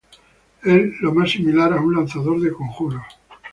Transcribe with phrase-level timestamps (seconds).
[0.63, 3.03] Es lo más similar a un lanzador de conjuros.